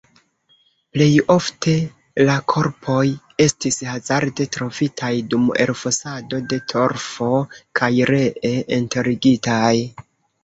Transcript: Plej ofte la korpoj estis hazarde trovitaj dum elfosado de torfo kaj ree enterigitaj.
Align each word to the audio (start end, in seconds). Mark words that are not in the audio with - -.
Plej 0.95 1.07
ofte 1.31 1.73
la 2.29 2.37
korpoj 2.53 3.03
estis 3.45 3.75
hazarde 3.89 4.47
trovitaj 4.57 5.11
dum 5.33 5.45
elfosado 5.65 6.39
de 6.55 6.59
torfo 6.73 7.29
kaj 7.81 7.91
ree 8.13 8.55
enterigitaj. 8.79 9.75